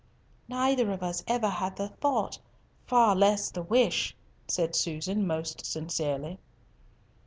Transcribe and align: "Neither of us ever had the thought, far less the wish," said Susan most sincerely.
"Neither 0.47 0.89
of 0.91 1.03
us 1.03 1.23
ever 1.27 1.47
had 1.47 1.75
the 1.75 1.89
thought, 1.89 2.39
far 2.87 3.15
less 3.15 3.51
the 3.51 3.61
wish," 3.61 4.15
said 4.47 4.75
Susan 4.75 5.27
most 5.27 5.63
sincerely. 5.63 6.39